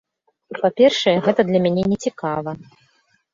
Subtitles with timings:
[0.61, 2.51] Па-першае, гэта для мяне нецікава.